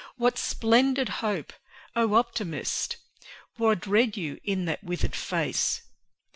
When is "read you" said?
3.85-4.39